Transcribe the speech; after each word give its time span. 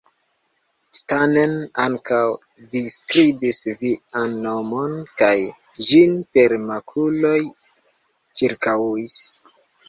Stanen, 0.99 1.51
ankaŭ 1.81 2.21
vi 2.71 2.81
skribis 2.95 3.59
vian 3.81 4.33
nomon 4.47 4.97
kaj 5.23 5.35
ĝin 5.89 6.17
per 6.39 6.57
makuloj 6.71 7.37
ĉirkaŭis! 8.43 9.21